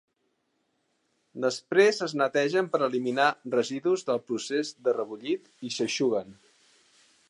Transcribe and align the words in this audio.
Després 1.43 1.99
es 2.07 2.15
netegen 2.21 2.71
per 2.77 2.81
eliminar 2.87 3.29
residus 3.57 4.09
del 4.11 4.25
procés 4.31 4.75
de 4.89 4.99
rebullit 5.01 5.51
i 5.71 5.77
s'eixuguen. 5.79 6.39